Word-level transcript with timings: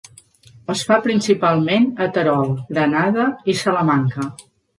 Es 0.73 0.79
fa 0.91 0.95
principalment 1.03 1.85
a 2.07 2.07
Terol, 2.15 2.49
Granada 2.73 3.27
i 3.53 3.57
Salamanca. 3.61 4.27